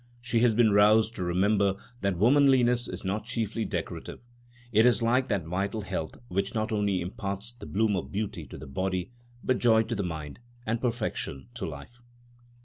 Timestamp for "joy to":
9.59-9.93